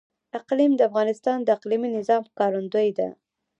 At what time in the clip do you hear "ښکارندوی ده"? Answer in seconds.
2.29-3.09